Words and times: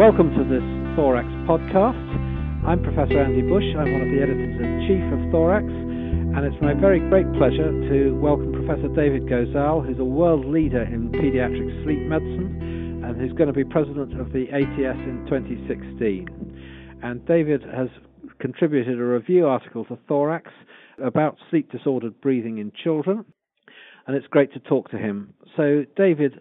Welcome 0.00 0.32
to 0.32 0.44
this 0.48 0.64
Thorax 0.96 1.28
podcast. 1.44 2.08
I'm 2.64 2.82
Professor 2.82 3.20
Andy 3.20 3.42
Bush. 3.42 3.68
I'm 3.76 3.92
one 3.92 4.00
of 4.00 4.08
the 4.08 4.22
editors 4.24 4.56
in 4.56 4.88
chief 4.88 5.04
of 5.12 5.30
Thorax, 5.30 5.68
and 5.68 6.40
it's 6.40 6.56
my 6.62 6.72
very 6.72 7.00
great 7.12 7.30
pleasure 7.36 7.68
to 7.68 8.16
welcome 8.16 8.50
Professor 8.64 8.88
David 8.96 9.28
Gozal, 9.28 9.84
who's 9.84 9.98
a 9.98 10.04
world 10.04 10.46
leader 10.46 10.84
in 10.84 11.10
pediatric 11.12 11.84
sleep 11.84 12.00
medicine 12.08 13.04
and 13.04 13.20
who's 13.20 13.34
going 13.34 13.48
to 13.48 13.52
be 13.52 13.62
president 13.62 14.18
of 14.18 14.32
the 14.32 14.48
ATS 14.48 14.96
in 15.04 15.26
2016. 15.28 16.98
And 17.02 17.26
David 17.26 17.60
has 17.64 17.88
contributed 18.40 18.98
a 18.98 19.04
review 19.04 19.48
article 19.48 19.84
to 19.84 19.98
Thorax 20.08 20.50
about 21.04 21.36
sleep 21.50 21.70
disordered 21.70 22.18
breathing 22.22 22.56
in 22.56 22.72
children, 22.72 23.26
and 24.06 24.16
it's 24.16 24.28
great 24.28 24.50
to 24.54 24.60
talk 24.60 24.90
to 24.92 24.96
him. 24.96 25.34
So, 25.58 25.84
David, 25.94 26.40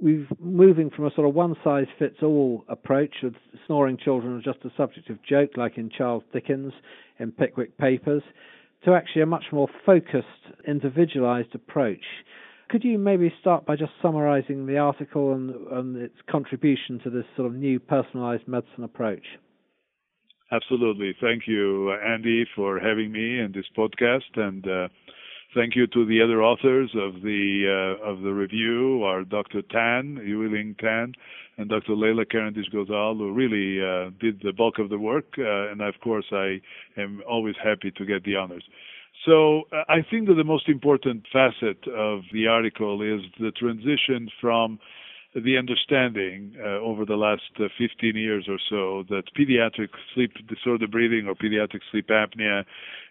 we're 0.00 0.26
moving 0.40 0.90
from 0.90 1.06
a 1.06 1.10
sort 1.14 1.28
of 1.28 1.34
one 1.34 1.56
size 1.62 1.86
fits 1.98 2.16
all 2.22 2.64
approach 2.68 3.22
of 3.22 3.34
snoring 3.66 3.96
children 3.96 4.38
as 4.38 4.44
just 4.44 4.64
a 4.64 4.76
subject 4.76 5.10
of 5.10 5.22
joke, 5.22 5.50
like 5.56 5.78
in 5.78 5.90
Charles 5.90 6.24
Dickens 6.32 6.72
in 7.18 7.32
Pickwick 7.32 7.78
Papers, 7.78 8.22
to 8.84 8.94
actually 8.94 9.22
a 9.22 9.26
much 9.26 9.44
more 9.52 9.68
focused, 9.86 10.26
individualized 10.66 11.54
approach. 11.54 12.04
Could 12.70 12.82
you 12.82 12.98
maybe 12.98 13.32
start 13.40 13.66
by 13.66 13.76
just 13.76 13.92
summarizing 14.02 14.66
the 14.66 14.78
article 14.78 15.34
and, 15.34 15.50
and 15.70 15.96
its 15.96 16.16
contribution 16.30 16.98
to 17.04 17.10
this 17.10 17.24
sort 17.36 17.46
of 17.46 17.54
new 17.54 17.78
personalized 17.78 18.48
medicine 18.48 18.84
approach? 18.84 19.24
Absolutely. 20.50 21.14
Thank 21.20 21.46
you, 21.46 21.92
Andy, 21.92 22.44
for 22.54 22.78
having 22.78 23.12
me 23.12 23.40
in 23.40 23.52
this 23.52 23.64
podcast. 23.76 24.36
And 24.36 24.66
uh, 24.66 24.88
Thank 25.54 25.76
you 25.76 25.86
to 25.86 26.04
the 26.04 26.20
other 26.20 26.42
authors 26.42 26.90
of 26.96 27.22
the 27.22 27.96
uh, 28.02 28.04
of 28.04 28.22
the 28.22 28.32
review, 28.32 29.04
our 29.04 29.22
Dr. 29.22 29.62
Tan, 29.62 30.16
Hui-Leng 30.16 30.76
Tan, 30.78 31.12
and 31.58 31.70
Dr. 31.70 31.94
Leila 31.94 32.24
Kheirandish 32.26 32.72
Gozal, 32.74 33.16
who 33.16 33.32
really 33.32 33.80
uh, 33.80 34.10
did 34.20 34.40
the 34.42 34.52
bulk 34.52 34.80
of 34.80 34.90
the 34.90 34.98
work. 34.98 35.26
Uh, 35.38 35.70
and 35.70 35.80
of 35.80 35.94
course, 36.02 36.24
I 36.32 36.60
am 36.96 37.22
always 37.28 37.54
happy 37.62 37.92
to 37.92 38.04
get 38.04 38.24
the 38.24 38.34
honors. 38.34 38.64
So 39.24 39.62
uh, 39.72 39.84
I 39.88 40.04
think 40.10 40.26
that 40.26 40.34
the 40.34 40.44
most 40.44 40.68
important 40.68 41.24
facet 41.32 41.86
of 41.86 42.22
the 42.32 42.48
article 42.48 43.00
is 43.00 43.22
the 43.38 43.52
transition 43.52 44.28
from 44.40 44.80
the 45.34 45.58
understanding 45.58 46.54
uh, 46.60 46.78
over 46.78 47.04
the 47.04 47.16
last 47.16 47.42
uh, 47.58 47.64
15 47.76 48.14
years 48.14 48.46
or 48.48 48.58
so 48.70 49.04
that 49.08 49.24
pediatric 49.36 49.88
sleep 50.14 50.32
disorder 50.46 50.86
breathing 50.86 51.26
or 51.26 51.34
pediatric 51.34 51.80
sleep 51.90 52.08
apnea 52.08 52.64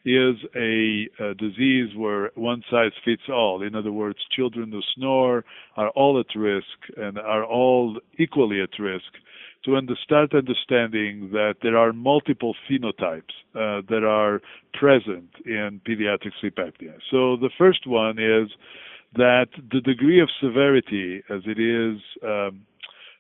is 0.06 0.36
a, 0.56 1.10
a, 1.24 1.34
disease 1.36 1.96
where 1.96 2.32
one 2.36 2.64
size 2.70 2.92
fits 3.04 3.24
all. 3.30 3.62
In 3.62 3.76
other 3.76 3.92
words, 3.92 4.20
children 4.36 4.72
who 4.72 4.82
snore 4.96 5.44
are 5.76 5.90
all 5.90 6.20
at 6.20 6.38
risk 6.38 6.66
and 6.98 7.18
are 7.18 7.44
all 7.44 8.00
equally 8.18 8.62
at 8.62 8.80
risk. 8.80 9.06
To 9.66 9.78
under, 9.78 9.96
start 10.04 10.34
understanding 10.34 11.30
that 11.32 11.56
there 11.62 11.78
are 11.78 11.94
multiple 11.94 12.54
phenotypes 12.70 13.32
uh, 13.56 13.82
that 13.90 14.04
are 14.06 14.42
present 14.74 15.30
in 15.46 15.80
pediatric 15.88 16.32
sleep 16.42 16.58
apnea. 16.58 16.96
So 17.10 17.38
the 17.38 17.50
first 17.58 17.88
one 17.88 18.20
is 18.20 18.50
that 19.16 19.48
the 19.72 19.82
degree 19.82 20.20
of 20.22 20.30
severity, 20.42 21.24
as 21.30 21.42
it 21.46 21.60
is 21.60 22.02
um, 22.24 22.62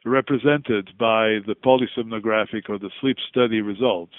represented 0.05 0.89
by 0.97 1.39
the 1.47 1.55
polysomnographic 1.63 2.69
or 2.69 2.77
the 2.77 2.89
sleep 2.99 3.17
study 3.29 3.61
results, 3.61 4.13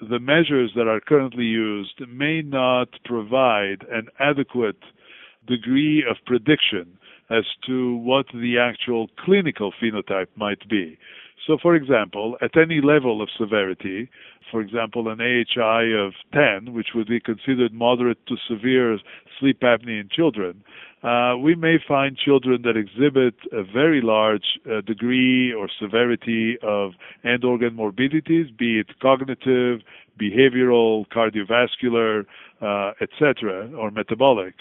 the 0.00 0.18
measures 0.18 0.72
that 0.76 0.86
are 0.86 1.00
currently 1.00 1.44
used 1.44 2.00
may 2.08 2.40
not 2.40 2.88
provide 3.04 3.84
an 3.90 4.06
adequate 4.20 4.78
degree 5.46 6.04
of 6.08 6.16
prediction 6.24 6.98
as 7.30 7.44
to 7.66 7.96
what 7.96 8.26
the 8.32 8.58
actual 8.58 9.08
clinical 9.18 9.72
phenotype 9.82 10.28
might 10.36 10.68
be. 10.68 10.96
So, 11.46 11.56
for 11.60 11.74
example, 11.74 12.36
at 12.42 12.56
any 12.56 12.80
level 12.80 13.22
of 13.22 13.28
severity, 13.38 14.10
for 14.50 14.60
example, 14.60 15.08
an 15.08 15.20
AHI 15.20 15.92
of 15.94 16.12
10, 16.32 16.72
which 16.72 16.88
would 16.94 17.08
be 17.08 17.20
considered 17.20 17.72
moderate 17.72 18.18
to 18.26 18.36
severe 18.48 18.98
sleep 19.38 19.60
apnea 19.60 20.00
in 20.00 20.08
children, 20.10 20.62
uh, 21.02 21.36
we 21.38 21.54
may 21.54 21.76
find 21.86 22.16
children 22.16 22.62
that 22.62 22.76
exhibit 22.76 23.34
a 23.52 23.62
very 23.62 24.00
large 24.00 24.58
uh, 24.66 24.80
degree 24.80 25.52
or 25.52 25.68
severity 25.80 26.58
of 26.62 26.92
end 27.24 27.44
organ 27.44 27.74
morbidities, 27.74 28.50
be 28.58 28.80
it 28.80 28.98
cognitive, 29.00 29.80
behavioral, 30.20 31.06
cardiovascular, 31.08 32.26
uh, 32.60 32.92
etc., 33.00 33.70
or 33.76 33.92
metabolic, 33.92 34.54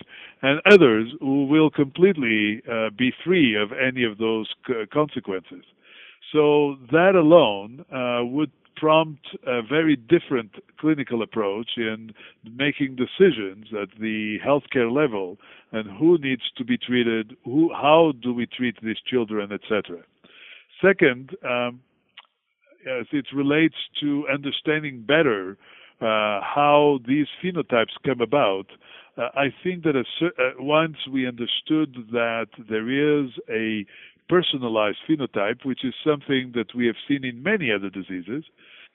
and 0.44 0.62
others 0.70 1.12
who 1.20 1.48
will 1.48 1.72
completely 1.72 2.62
uh, 2.72 2.92
be 2.96 3.12
free 3.26 3.56
of 3.56 3.72
any 3.72 4.04
of 4.04 4.20
those 4.20 4.48
consequences. 4.94 5.64
So 6.32 6.76
that 6.92 7.16
alone 7.16 7.86
uh, 7.92 8.26
would 8.26 8.52
prompt 8.76 9.28
a 9.46 9.62
very 9.62 9.96
different 9.96 10.52
clinical 10.80 11.22
approach 11.22 11.72
in 11.78 12.14
making 12.56 12.96
decisions 12.96 13.68
at 13.74 13.90
the 14.00 14.38
healthcare 14.46 14.92
level 14.92 15.38
and 15.72 15.90
who 15.98 16.18
needs 16.20 16.44
to 16.58 16.64
be 16.64 16.78
treated, 16.78 17.36
who, 17.44 17.72
how 17.74 18.14
do 18.22 18.34
we 18.34 18.46
treat 18.46 18.76
these 18.82 18.98
children, 19.06 19.52
etc. 19.52 20.04
Second, 20.82 21.32
um, 21.44 21.82
as 22.88 23.08
it 23.12 23.26
relates 23.34 23.76
to 24.00 24.26
understanding 24.32 25.04
better 25.06 25.58
uh, 26.00 26.40
how 26.42 27.00
these 27.08 27.26
phenotypes 27.44 27.96
come 28.06 28.22
about, 28.22 28.68
uh, 29.18 29.30
I 29.34 29.48
think 29.64 29.84
that 29.84 29.96
uh, 29.96 30.28
once 30.60 30.98
we 31.12 31.28
understood 31.28 31.96
that 32.12 32.48
there 32.70 32.90
is 33.24 33.32
a 33.50 33.86
personalized 34.30 35.00
phenotype, 35.10 35.66
which 35.66 35.84
is 35.84 35.94
something 36.06 36.54
that 36.56 36.76
we 36.76 36.86
have 36.88 36.96
seen 37.08 37.24
in 37.24 37.44
many 37.44 37.72
other 37.72 37.90
diseases, 37.90 38.44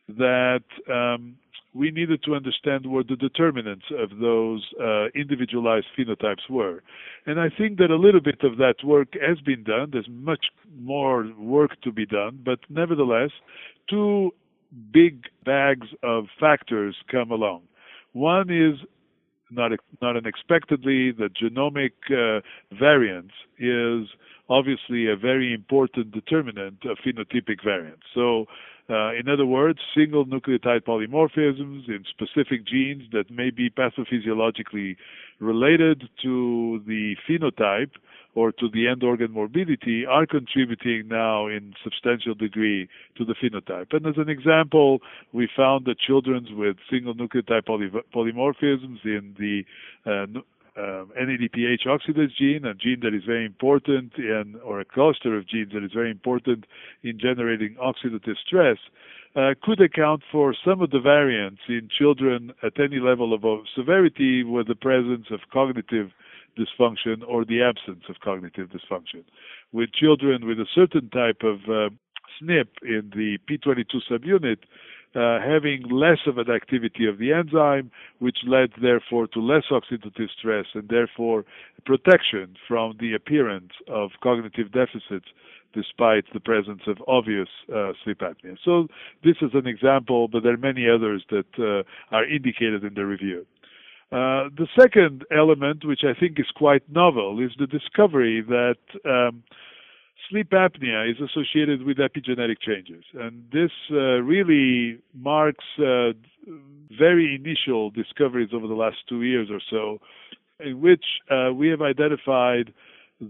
that 0.08 0.64
um, 0.90 1.36
we 1.74 1.90
needed 1.90 2.22
to 2.24 2.34
understand 2.34 2.86
what 2.86 3.08
the 3.08 3.16
determinants 3.16 3.86
of 3.98 4.18
those 4.18 4.66
uh, 4.80 5.06
individualized 5.14 5.86
phenotypes 5.98 6.50
were. 6.50 6.82
And 7.26 7.40
I 7.40 7.48
think 7.48 7.78
that 7.78 7.90
a 7.90 7.96
little 7.96 8.20
bit 8.20 8.42
of 8.42 8.58
that 8.58 8.76
work 8.84 9.14
has 9.26 9.38
been 9.40 9.64
done. 9.64 9.90
There's 9.92 10.08
much 10.10 10.46
more 10.78 11.30
work 11.38 11.80
to 11.82 11.92
be 11.92 12.04
done, 12.04 12.40
but 12.44 12.58
nevertheless, 12.68 13.30
two 13.88 14.32
big 14.92 15.24
bags 15.44 15.86
of 16.02 16.26
factors 16.38 16.96
come 17.10 17.30
along. 17.30 17.62
One 18.12 18.50
is 18.50 18.78
not 19.52 19.72
not 20.00 20.16
unexpectedly, 20.16 21.12
the 21.12 21.28
genomic 21.28 21.92
uh, 22.10 22.40
variance 22.76 23.32
is 23.58 24.08
obviously 24.48 25.06
a 25.08 25.16
very 25.16 25.54
important 25.54 26.12
determinant 26.12 26.84
of 26.84 26.98
phenotypic 27.04 27.62
variance. 27.64 28.02
So 28.14 28.46
uh, 28.90 29.12
in 29.14 29.28
other 29.28 29.46
words, 29.46 29.78
single 29.96 30.26
nucleotide 30.26 30.82
polymorphisms 30.82 31.88
in 31.88 32.04
specific 32.10 32.66
genes 32.66 33.04
that 33.12 33.30
may 33.30 33.50
be 33.50 33.70
pathophysiologically 33.70 34.96
related 35.38 36.08
to 36.22 36.82
the 36.86 37.16
phenotype 37.28 37.92
or 38.34 38.52
to 38.52 38.68
the 38.72 38.88
end 38.88 39.02
organ 39.02 39.30
morbidity 39.30 40.06
are 40.06 40.26
contributing 40.26 41.08
now 41.08 41.46
in 41.46 41.74
substantial 41.84 42.34
degree 42.34 42.88
to 43.16 43.24
the 43.24 43.34
phenotype. 43.34 43.92
And 43.92 44.06
as 44.06 44.16
an 44.16 44.28
example, 44.28 45.00
we 45.32 45.48
found 45.54 45.84
that 45.86 45.98
children 45.98 46.46
with 46.52 46.76
single 46.90 47.14
nucleotide 47.14 47.66
poly- 47.66 47.90
polymorphisms 48.14 49.04
in 49.04 49.34
the 49.38 49.64
uh, 50.10 50.40
um, 50.74 51.10
NADPH 51.20 51.86
oxidase 51.86 52.34
gene, 52.34 52.64
a 52.64 52.72
gene 52.72 53.00
that 53.02 53.14
is 53.14 53.24
very 53.26 53.44
important 53.44 54.12
in, 54.16 54.58
or 54.64 54.80
a 54.80 54.84
cluster 54.86 55.36
of 55.36 55.46
genes 55.46 55.72
that 55.74 55.84
is 55.84 55.92
very 55.92 56.10
important 56.10 56.64
in 57.02 57.18
generating 57.18 57.76
oxidative 57.76 58.36
stress, 58.46 58.78
uh, 59.36 59.54
could 59.62 59.80
account 59.80 60.22
for 60.30 60.54
some 60.64 60.80
of 60.80 60.90
the 60.90 61.00
variants 61.00 61.60
in 61.68 61.88
children 61.98 62.52
at 62.62 62.78
any 62.80 63.00
level 63.00 63.34
of 63.34 63.42
severity 63.74 64.44
with 64.44 64.66
the 64.66 64.74
presence 64.74 65.26
of 65.30 65.40
cognitive 65.52 66.10
dysfunction 66.58 67.22
or 67.26 67.44
the 67.44 67.62
absence 67.62 68.04
of 68.08 68.16
cognitive 68.20 68.68
dysfunction. 68.68 69.24
With 69.72 69.92
children 69.92 70.46
with 70.46 70.58
a 70.58 70.66
certain 70.74 71.08
type 71.10 71.42
of 71.42 71.60
uh, 71.68 71.90
SNP 72.42 72.66
in 72.82 73.12
the 73.14 73.38
P22 73.48 74.00
subunit, 74.10 74.58
uh, 75.14 75.44
having 75.46 75.82
less 75.90 76.20
of 76.26 76.38
an 76.38 76.50
activity 76.50 77.06
of 77.06 77.18
the 77.18 77.32
enzyme, 77.32 77.90
which 78.18 78.38
led 78.46 78.70
therefore 78.80 79.26
to 79.26 79.40
less 79.40 79.64
oxidative 79.70 80.30
stress 80.38 80.66
and 80.74 80.88
therefore 80.88 81.44
protection 81.84 82.56
from 82.66 82.96
the 82.98 83.12
appearance 83.12 83.72
of 83.88 84.10
cognitive 84.22 84.72
deficits 84.72 85.26
despite 85.74 86.24
the 86.32 86.40
presence 86.40 86.82
of 86.86 86.98
obvious 87.08 87.48
uh, 87.74 87.92
sleep 88.04 88.20
apnea. 88.20 88.56
So 88.64 88.88
this 89.24 89.36
is 89.40 89.50
an 89.54 89.66
example, 89.66 90.28
but 90.28 90.42
there 90.42 90.54
are 90.54 90.58
many 90.58 90.88
others 90.88 91.24
that 91.30 91.46
uh, 91.58 91.82
are 92.14 92.24
indicated 92.24 92.84
in 92.84 92.94
the 92.94 93.06
review. 93.06 93.46
Uh, 94.12 94.50
the 94.58 94.68
second 94.78 95.24
element, 95.34 95.86
which 95.86 96.02
I 96.04 96.12
think 96.18 96.38
is 96.38 96.50
quite 96.54 96.82
novel, 96.90 97.40
is 97.42 97.52
the 97.58 97.66
discovery 97.66 98.42
that 98.42 98.76
um, 99.06 99.42
sleep 100.28 100.50
apnea 100.50 101.10
is 101.10 101.16
associated 101.18 101.84
with 101.84 101.96
epigenetic 101.96 102.60
changes. 102.60 103.04
And 103.14 103.44
this 103.50 103.70
uh, 103.90 104.20
really 104.20 104.98
marks 105.14 105.64
uh, 105.78 106.12
very 106.90 107.34
initial 107.34 107.88
discoveries 107.88 108.50
over 108.52 108.66
the 108.66 108.74
last 108.74 108.98
two 109.08 109.22
years 109.22 109.48
or 109.50 109.60
so, 109.70 109.98
in 110.60 110.82
which 110.82 111.04
uh, 111.30 111.54
we 111.54 111.68
have 111.68 111.80
identified 111.80 112.74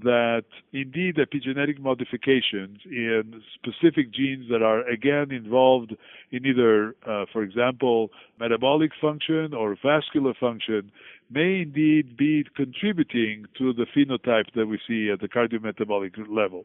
that 0.01 0.45
indeed 0.73 1.17
epigenetic 1.17 1.79
modifications 1.79 2.79
in 2.87 3.43
specific 3.55 4.11
genes 4.11 4.47
that 4.51 4.63
are 4.63 4.89
again 4.89 5.31
involved 5.31 5.95
in 6.31 6.47
either, 6.47 6.95
uh, 7.07 7.27
for 7.31 7.43
example, 7.43 8.11
metabolic 8.41 8.93
function 8.99 9.53
or 9.53 9.77
vascular 9.83 10.33
function 10.39 10.91
may 11.31 11.61
indeed 11.63 12.17
be 12.17 12.45
contributing 12.57 13.45
to 13.59 13.75
the 13.75 13.87
phenotype 13.95 14.53
that 14.55 14.67
we 14.67 14.79
see 14.89 15.11
at 15.11 15.21
the 15.21 15.29
cardiometabolic 15.29 16.17
level. 16.29 16.65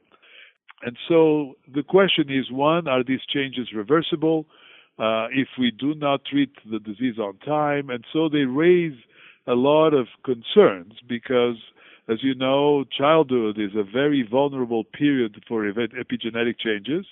And 0.84 0.98
so 1.10 1.56
the 1.74 1.84
question 1.84 2.30
is 2.30 2.50
one, 2.50 2.88
are 2.88 3.04
these 3.04 3.26
changes 3.28 3.70
reversible 3.76 4.46
uh, 5.00 5.28
if 5.32 5.50
we 5.60 5.72
do 5.72 5.96
not 5.96 6.24
treat 6.24 6.52
the 6.70 6.80
disease 6.80 7.20
on 7.20 7.38
time? 7.40 7.90
And 7.90 8.06
so 8.14 8.30
they 8.30 8.46
raise 8.46 8.98
a 9.48 9.54
lot 9.54 9.94
of 9.94 10.08
concerns 10.24 10.94
because 11.08 11.58
as 12.10 12.24
you 12.24 12.34
know, 12.36 12.86
childhood 12.86 13.58
is 13.60 13.72
a 13.76 13.84
very 13.84 14.28
vulnerable 14.30 14.84
period 14.84 15.44
for 15.48 15.64
epigenetic 15.64 16.58
changes, 16.60 17.06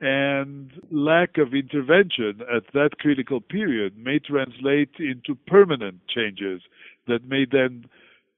and 0.00 0.72
lack 0.90 1.38
of 1.38 1.54
intervention 1.54 2.40
at 2.54 2.64
that 2.72 2.98
critical 2.98 3.40
period 3.40 3.96
may 3.96 4.18
translate 4.18 4.90
into 4.98 5.34
permanent 5.46 6.00
changes 6.08 6.62
that 7.06 7.26
may 7.26 7.46
then, 7.50 7.84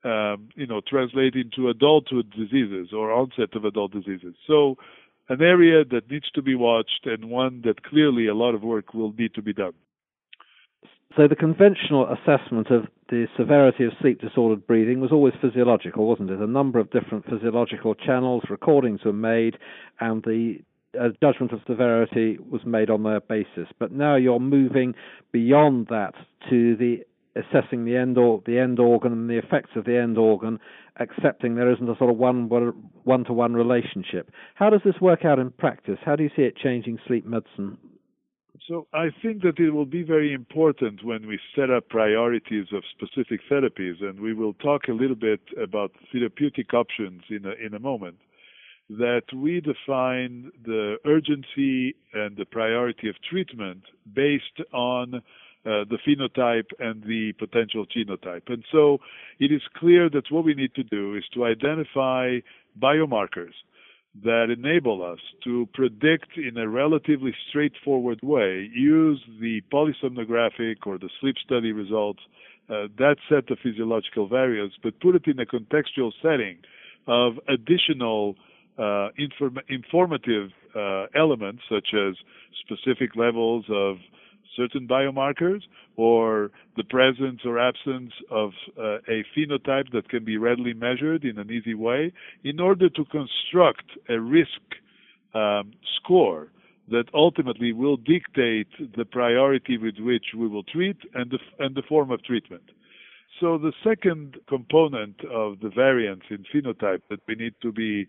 um, 0.05 0.49
you 0.55 0.67
know, 0.67 0.81
translate 0.81 1.34
into 1.34 1.69
adulthood 1.69 2.31
diseases 2.31 2.93
or 2.93 3.12
onset 3.12 3.55
of 3.55 3.64
adult 3.64 3.93
diseases. 3.93 4.34
So, 4.46 4.76
an 5.29 5.40
area 5.40 5.84
that 5.84 6.11
needs 6.11 6.31
to 6.32 6.43
be 6.43 6.56
watched 6.56 7.06
and 7.06 7.31
one 7.31 7.62
that 7.64 7.84
clearly 7.84 8.26
a 8.26 8.34
lot 8.34 8.55
of 8.55 8.62
work 8.62 8.93
will 8.93 9.12
need 9.12 9.34
to 9.34 9.43
be 9.43 9.52
done. 9.52 9.75
So 11.17 11.29
the 11.29 11.37
conventional 11.37 12.06
assessment 12.11 12.70
of 12.70 12.87
the 13.11 13.26
severity 13.37 13.85
of 13.85 13.93
sleep 14.00 14.20
disordered 14.20 14.67
breathing 14.67 15.00
was 15.00 15.12
always 15.12 15.35
physiological, 15.43 16.06
wasn't 16.06 16.31
it? 16.31 16.41
A 16.41 16.47
number 16.47 16.79
of 16.79 16.91
different 16.91 17.26
physiological 17.29 17.94
channels, 17.94 18.44
recordings 18.49 19.00
were 19.05 19.12
made, 19.12 19.59
and 20.00 20.23
the 20.23 20.61
uh, 20.99 21.09
judgment 21.23 21.53
of 21.53 21.61
severity 21.67 22.38
was 22.50 22.62
made 22.64 22.88
on 22.88 23.03
their 23.03 23.20
basis. 23.20 23.69
But 23.79 23.93
now 23.93 24.17
you're 24.17 24.41
moving 24.41 24.94
beyond 25.32 25.88
that 25.88 26.14
to 26.49 26.76
the 26.76 27.05
assessing 27.37 27.85
the 27.85 27.97
end 27.97 28.17
or 28.17 28.43
the 28.47 28.58
end 28.58 28.79
organ 28.79 29.12
and 29.12 29.29
the 29.29 29.38
effects 29.38 29.70
of 29.76 29.85
the 29.85 29.97
end 29.97 30.17
organ, 30.19 30.58
accepting 30.97 31.55
there 31.55 31.73
isn't 31.73 31.88
a 31.88 31.97
sort 31.97 32.11
of 32.11 32.17
one 32.17 32.49
one 33.05 33.25
to 33.25 33.32
one 33.32 33.55
relationship. 33.55 34.31
How 34.55 34.70
does 34.70 34.82
this 34.85 35.00
work 35.00 35.25
out 35.25 35.38
in 35.38 35.50
practice? 35.50 35.99
How 36.05 36.17
do 36.17 36.23
you 36.23 36.31
see 36.35 36.43
it 36.43 36.56
changing 36.56 36.99
sleep 37.06 37.26
medicine 37.26 37.76
so 38.69 38.87
I 38.93 39.09
think 39.23 39.43
that 39.43 39.59
it 39.59 39.70
will 39.70 39.87
be 39.87 40.03
very 40.03 40.32
important 40.32 41.05
when 41.05 41.26
we 41.26 41.38
set 41.56 41.70
up 41.70 41.88
priorities 41.88 42.67
of 42.73 42.82
specific 42.91 43.41
therapies, 43.50 44.03
and 44.03 44.20
we 44.20 44.35
will 44.35 44.55
talk 44.55 44.88
a 44.88 44.93
little 44.93 45.17
bit 45.17 45.41
about 45.61 45.93
therapeutic 46.12 46.73
options 46.75 47.23
in 47.29 47.44
a, 47.44 47.67
in 47.67 47.75
a 47.75 47.79
moment, 47.79 48.17
that 48.88 49.23
we 49.35 49.61
define 49.61 50.50
the 50.64 50.97
urgency 51.06 51.97
and 52.12 52.37
the 52.37 52.44
priority 52.50 53.09
of 53.09 53.17
treatment 53.29 53.82
based 54.14 54.61
on 54.73 55.15
uh, 55.15 55.20
the 55.65 55.99
phenotype 56.06 56.70
and 56.79 57.03
the 57.05 57.32
potential 57.38 57.87
genotype. 57.87 58.49
And 58.49 58.65
so 58.73 58.99
it 59.38 59.53
is 59.53 59.62
clear 59.76 60.11
that 60.11 60.31
what 60.31 60.44
we 60.44 60.55
need 60.55 60.75
to 60.75 60.82
do 60.82 61.15
is 61.15 61.25
to 61.35 61.44
identify 61.44 62.38
biomarkers 62.81 63.55
that 64.25 64.49
enable 64.50 65.03
us 65.03 65.19
to 65.43 65.67
predict 65.73 66.37
in 66.37 66.59
a 66.59 66.69
relatively 66.69 67.35
straightforward 67.49 68.20
way, 68.23 68.70
use 68.75 69.23
the 69.41 69.62
polysomnographic 69.73 70.76
or 70.87 70.99
the 70.99 71.09
sleep 71.20 71.37
study 71.44 71.73
results, 71.73 72.20
uh, 72.69 72.88
that 72.99 73.17
set 73.29 73.50
of 73.50 73.59
physiological 73.62 74.29
variables, 74.29 74.73
but 74.82 74.99
put 75.00 75.14
it 75.14 75.26
in 75.26 75.38
a 75.41 75.47
contextual 75.47 76.12
setting 76.23 76.59
of 77.06 77.35
additional 77.49 78.37
uh, 78.79 79.09
inform- 79.17 79.59
informative 79.69 80.50
uh, 80.76 81.06
elements 81.15 81.62
such 81.70 81.88
as 81.94 82.15
specific 82.65 83.17
levels 83.17 83.65
of 83.70 83.97
certain 84.56 84.87
biomarkers 84.87 85.62
or 85.96 86.50
the 86.76 86.84
presence 86.84 87.40
or 87.44 87.58
absence 87.58 88.12
of 88.31 88.50
uh, 88.78 88.96
a 89.08 89.25
phenotype 89.37 89.90
that 89.93 90.08
can 90.08 90.25
be 90.25 90.37
readily 90.37 90.75
measured 90.75 91.25
in 91.25 91.38
an 91.38 91.50
easy 91.50 91.75
way 91.75 92.12
in 92.44 92.60
order 92.60 92.88
to 92.88 93.04
construct 93.06 93.84
a 94.08 94.19
risk 94.19 94.60
um, 95.34 95.72
score 95.96 96.49
that 96.90 97.04
ultimately 97.14 97.72
will 97.72 97.96
dictate 97.96 98.69
the 98.96 99.04
priority 99.04 99.78
with 99.78 99.99
which 99.99 100.26
we 100.37 100.46
will 100.49 100.64
treat 100.64 100.96
and 101.14 101.31
the, 101.31 101.38
and 101.58 101.75
the 101.75 101.82
form 101.88 102.10
of 102.10 102.22
treatment. 102.25 102.62
So 103.40 103.58
the 103.58 103.72
second 103.82 104.37
component 104.48 105.16
of 105.25 105.60
the 105.60 105.70
variance 105.70 106.22
in 106.31 106.44
phenotype 106.55 107.02
that 107.08 107.20
we 107.26 107.34
need 107.34 107.55
to 107.62 107.72
be 107.72 108.06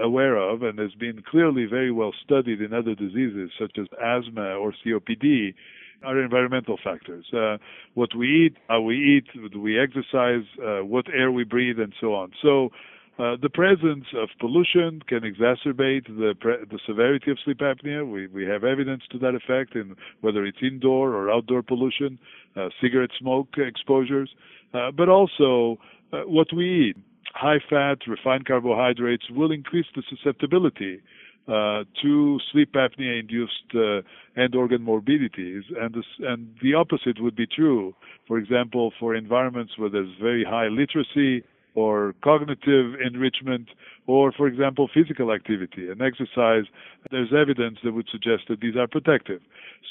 aware 0.00 0.36
of 0.36 0.62
and 0.62 0.78
has 0.78 0.92
been 0.94 1.22
clearly 1.28 1.66
very 1.66 1.90
well 1.90 2.12
studied 2.24 2.60
in 2.60 2.72
other 2.72 2.94
diseases 2.94 3.50
such 3.58 3.78
as 3.78 3.86
asthma 4.02 4.54
or 4.54 4.72
COPD 4.84 5.54
are 6.02 6.20
environmental 6.20 6.78
factors. 6.82 7.24
Uh, 7.32 7.56
what 7.94 8.14
we 8.14 8.46
eat, 8.46 8.56
how 8.68 8.80
we 8.80 8.96
eat, 8.96 9.52
do 9.52 9.60
we 9.60 9.78
exercise, 9.78 10.44
uh, 10.62 10.84
what 10.84 11.06
air 11.12 11.30
we 11.32 11.44
breathe, 11.44 11.78
and 11.78 11.94
so 12.00 12.14
on. 12.14 12.32
So 12.42 12.70
uh, 13.18 13.36
the 13.40 13.48
presence 13.48 14.06
of 14.14 14.28
pollution 14.40 15.00
can 15.06 15.20
exacerbate 15.20 16.06
the, 16.06 16.34
pre- 16.38 16.64
the 16.70 16.78
severity 16.86 17.30
of 17.30 17.38
sleep 17.44 17.58
apnea. 17.58 18.08
We, 18.08 18.26
we 18.26 18.44
have 18.44 18.64
evidence 18.64 19.02
to 19.12 19.18
that 19.18 19.34
effect 19.34 19.76
in 19.76 19.96
whether 20.20 20.44
it's 20.44 20.58
indoor 20.62 21.14
or 21.14 21.30
outdoor 21.30 21.62
pollution, 21.62 22.18
uh, 22.56 22.68
cigarette 22.80 23.10
smoke 23.18 23.48
exposures, 23.56 24.30
uh, 24.74 24.90
but 24.90 25.08
also 25.08 25.78
uh, 26.12 26.22
what 26.26 26.48
we 26.54 26.90
eat 26.90 26.96
high 27.34 27.58
fat, 27.68 27.98
refined 28.06 28.46
carbohydrates 28.46 29.28
will 29.30 29.50
increase 29.50 29.86
the 29.94 30.02
susceptibility 30.08 31.02
uh, 31.48 31.84
to 32.00 32.38
sleep 32.50 32.72
apnea 32.72 33.20
induced 33.20 33.74
uh, 33.74 34.00
end 34.40 34.54
organ 34.54 34.82
morbidities. 34.82 35.64
And, 35.78 35.96
and 36.20 36.54
the 36.62 36.74
opposite 36.74 37.20
would 37.20 37.36
be 37.36 37.46
true, 37.46 37.94
for 38.26 38.38
example, 38.38 38.92
for 38.98 39.14
environments 39.14 39.76
where 39.76 39.90
there's 39.90 40.14
very 40.20 40.44
high 40.44 40.68
literacy 40.68 41.44
or 41.74 42.14
cognitive 42.22 42.94
enrichment, 43.04 43.68
or, 44.06 44.30
for 44.30 44.46
example, 44.46 44.88
physical 44.94 45.32
activity 45.32 45.90
and 45.90 46.00
exercise, 46.00 46.64
there's 47.10 47.32
evidence 47.36 47.78
that 47.82 47.92
would 47.92 48.08
suggest 48.12 48.44
that 48.48 48.60
these 48.60 48.76
are 48.76 48.86
protective. 48.86 49.40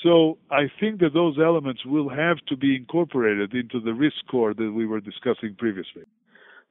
So 0.01 0.38
I 0.50 0.72
think 0.80 1.01
that 1.01 1.13
those 1.13 1.38
elements 1.38 1.86
will 1.86 2.07
have 2.07 2.38
to 2.48 2.56
be 2.56 2.78
incorporated 2.78 3.54
into 3.54 3.81
the 3.81 3.94
risk 3.94 4.16
score 4.25 4.54
that 4.54 4.72
we 4.72 4.86
were 4.86 5.01
discussing 5.01 5.56
previously. 5.57 6.04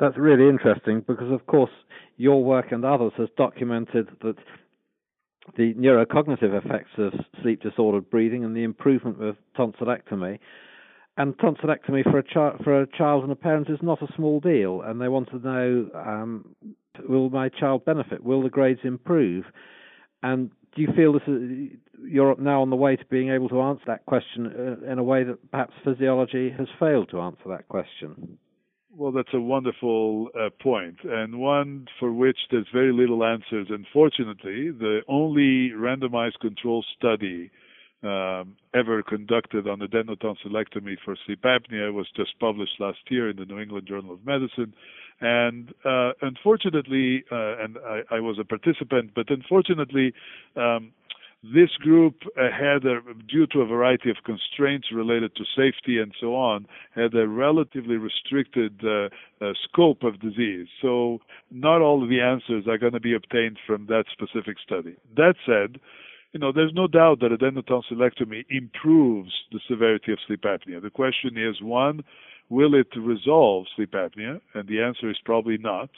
That's 0.02 0.18
really 0.18 0.48
interesting 0.48 1.04
because, 1.06 1.30
of 1.30 1.46
course, 1.46 1.70
your 2.16 2.42
work 2.42 2.72
and 2.72 2.84
others 2.84 3.12
has 3.18 3.28
documented 3.36 4.08
that 4.22 4.34
the 5.56 5.74
neurocognitive 5.74 6.60
effects 6.60 6.90
of 6.98 7.12
sleep 7.40 7.62
disordered 7.62 8.10
breathing 8.10 8.44
and 8.44 8.56
the 8.56 8.64
improvement 8.64 9.20
with 9.20 9.36
tonsillectomy. 9.56 10.40
And 11.16 11.38
tonsillectomy 11.38 12.02
for 12.02 12.18
a 12.18 12.24
child 12.24 12.62
for 12.64 12.82
a 12.82 12.86
child 12.98 13.22
and 13.22 13.30
a 13.30 13.36
parent 13.36 13.70
is 13.70 13.78
not 13.80 14.02
a 14.02 14.12
small 14.16 14.40
deal, 14.40 14.82
and 14.82 15.00
they 15.00 15.06
want 15.06 15.28
to 15.30 15.38
know: 15.38 15.88
um, 15.94 16.56
Will 17.08 17.30
my 17.30 17.48
child 17.48 17.84
benefit? 17.84 18.24
Will 18.24 18.42
the 18.42 18.50
grades 18.50 18.80
improve? 18.82 19.44
And 20.24 20.50
do 20.74 20.82
you 20.82 20.88
feel 20.96 21.12
this 21.12 21.22
is, 21.28 21.78
you're 22.04 22.34
now 22.40 22.62
on 22.62 22.70
the 22.70 22.76
way 22.76 22.96
to 22.96 23.04
being 23.04 23.30
able 23.30 23.48
to 23.50 23.60
answer 23.60 23.84
that 23.86 24.04
question 24.06 24.46
uh, 24.84 24.90
in 24.90 24.98
a 24.98 25.04
way 25.04 25.22
that 25.22 25.52
perhaps 25.52 25.74
physiology 25.84 26.50
has 26.58 26.66
failed 26.80 27.08
to 27.10 27.20
answer 27.20 27.44
that 27.46 27.68
question? 27.68 28.38
Well, 28.94 29.10
that's 29.10 29.32
a 29.32 29.40
wonderful 29.40 30.28
uh, 30.38 30.50
point, 30.62 30.98
and 31.02 31.40
one 31.40 31.86
for 31.98 32.12
which 32.12 32.36
there's 32.50 32.66
very 32.74 32.92
little 32.92 33.24
answers. 33.24 33.68
Unfortunately, 33.70 34.70
the 34.70 35.00
only 35.08 35.70
randomized 35.70 36.38
control 36.40 36.84
study 36.98 37.50
um, 38.02 38.56
ever 38.74 39.02
conducted 39.02 39.66
on 39.66 39.78
adenotonsillectomy 39.78 40.96
for 41.04 41.16
sleep 41.24 41.42
apnea 41.42 41.92
was 41.92 42.06
just 42.14 42.38
published 42.38 42.80
last 42.80 42.98
year 43.08 43.30
in 43.30 43.36
the 43.36 43.46
New 43.46 43.60
England 43.60 43.86
Journal 43.86 44.12
of 44.12 44.26
Medicine. 44.26 44.74
And 45.20 45.72
uh, 45.84 46.12
unfortunately, 46.20 47.24
uh, 47.30 47.62
and 47.62 47.78
I, 47.86 48.02
I, 48.10 48.20
was 48.20 48.38
a 48.40 48.44
participant, 48.44 49.12
but 49.14 49.30
unfortunately, 49.30 50.12
um, 50.56 50.90
this 51.42 51.70
group 51.80 52.14
uh, 52.38 52.50
had, 52.52 52.84
a, 52.84 53.00
due 53.28 53.46
to 53.48 53.60
a 53.60 53.66
variety 53.66 54.10
of 54.10 54.16
constraints 54.24 54.88
related 54.92 55.34
to 55.34 55.44
safety 55.56 55.98
and 55.98 56.14
so 56.20 56.36
on, 56.36 56.66
had 56.94 57.14
a 57.14 57.26
relatively 57.26 57.96
restricted 57.96 58.80
uh, 58.84 59.08
uh, 59.44 59.52
scope 59.64 60.04
of 60.04 60.20
disease. 60.20 60.68
So 60.80 61.18
not 61.50 61.80
all 61.80 62.02
of 62.02 62.08
the 62.08 62.20
answers 62.20 62.68
are 62.68 62.78
going 62.78 62.92
to 62.92 63.00
be 63.00 63.14
obtained 63.14 63.58
from 63.66 63.86
that 63.86 64.04
specific 64.12 64.58
study. 64.64 64.94
That 65.16 65.34
said, 65.44 65.80
you 66.32 66.38
know, 66.38 66.52
there's 66.52 66.72
no 66.74 66.86
doubt 66.86 67.20
that 67.20 67.32
adenotonsillectomy 67.32 68.44
improves 68.48 69.32
the 69.50 69.60
severity 69.68 70.12
of 70.12 70.18
sleep 70.26 70.42
apnea. 70.42 70.80
The 70.80 70.90
question 70.90 71.36
is, 71.36 71.60
one, 71.60 72.04
will 72.48 72.74
it 72.74 72.88
resolve 72.96 73.66
sleep 73.74 73.92
apnea? 73.92 74.40
And 74.54 74.68
the 74.68 74.80
answer 74.80 75.10
is 75.10 75.18
probably 75.24 75.58
not. 75.58 75.90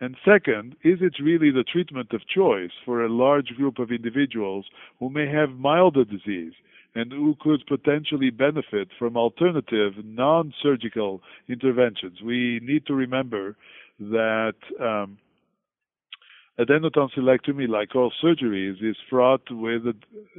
And 0.00 0.16
second, 0.24 0.76
is 0.84 0.98
it 1.00 1.14
really 1.22 1.50
the 1.50 1.64
treatment 1.64 2.12
of 2.12 2.26
choice 2.28 2.72
for 2.84 3.02
a 3.02 3.08
large 3.08 3.48
group 3.56 3.78
of 3.78 3.90
individuals 3.90 4.66
who 4.98 5.08
may 5.08 5.26
have 5.30 5.50
milder 5.50 6.04
disease 6.04 6.52
and 6.94 7.12
who 7.12 7.36
could 7.40 7.62
potentially 7.66 8.30
benefit 8.30 8.88
from 8.98 9.16
alternative 9.16 9.92
non 10.02 10.52
surgical 10.62 11.22
interventions. 11.48 12.20
We 12.22 12.58
need 12.62 12.86
to 12.86 12.94
remember 12.94 13.54
that 14.00 14.54
um, 14.80 15.18
adenotonsillectomy, 16.58 17.68
like 17.68 17.94
all 17.94 18.12
surgeries, 18.22 18.82
is 18.82 18.96
fraught 19.10 19.42
with, 19.50 19.82